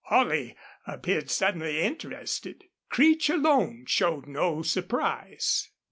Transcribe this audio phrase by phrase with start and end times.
[0.05, 0.55] Holley
[0.87, 2.63] appeared suddenly interested.
[2.89, 5.69] Creech alone showed no surprise.